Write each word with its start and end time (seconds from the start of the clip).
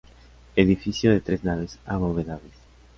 Edificio 0.55 1.11
de 1.11 1.21
tres 1.21 1.43
naves 1.43 1.77
abovedadas. 1.85 2.49